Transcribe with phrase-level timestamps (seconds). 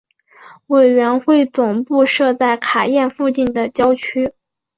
[0.65, 4.33] 委员会总部设在卡宴附近的郊区。